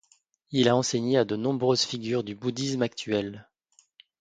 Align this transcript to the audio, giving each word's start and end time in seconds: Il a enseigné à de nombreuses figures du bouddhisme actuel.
Il 0.49 0.67
a 0.67 0.75
enseigné 0.75 1.19
à 1.19 1.25
de 1.25 1.35
nombreuses 1.35 1.83
figures 1.83 2.23
du 2.23 2.33
bouddhisme 2.33 2.81
actuel. 2.81 3.47